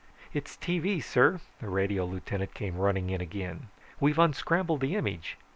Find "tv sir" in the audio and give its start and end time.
0.57-1.41